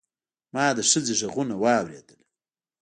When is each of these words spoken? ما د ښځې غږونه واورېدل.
ما 0.53 0.65
د 0.77 0.79
ښځې 0.89 1.13
غږونه 1.21 1.55
واورېدل. 1.63 2.19